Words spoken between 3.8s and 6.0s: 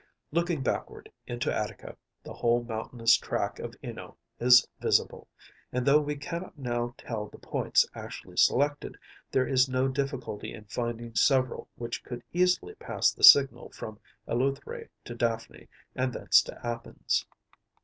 Ňínoe is visible; and,